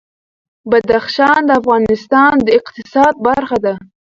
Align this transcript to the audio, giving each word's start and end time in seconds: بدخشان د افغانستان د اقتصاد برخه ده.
بدخشان 0.71 1.39
د 1.45 1.49
افغانستان 1.61 2.33
د 2.41 2.47
اقتصاد 2.59 3.13
برخه 3.27 3.57
ده. 3.65 3.73